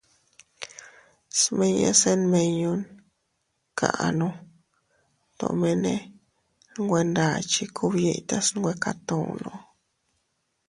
[1.39, 2.81] Smiñase nmiñon
[3.79, 4.27] kaʼanu
[5.39, 5.93] tomene
[6.81, 9.51] nwe ndachi kub yitas nwe katunno.